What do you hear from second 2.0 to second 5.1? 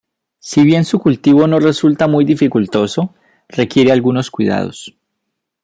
muy dificultoso, requiere algunos cuidados.